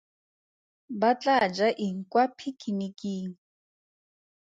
Ba 0.99 1.09
tlaa 1.21 1.45
ja 1.55 1.67
eng 1.85 2.01
kwa 2.11 2.23
pikiniking? 2.37 3.33